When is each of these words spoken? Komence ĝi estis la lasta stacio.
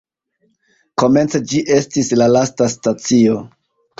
Komence 1.01 1.41
ĝi 1.51 1.61
estis 1.77 2.09
la 2.21 2.31
lasta 2.37 2.69
stacio. 2.77 3.37